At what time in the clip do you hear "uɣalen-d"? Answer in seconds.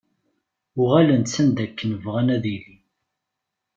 0.81-1.27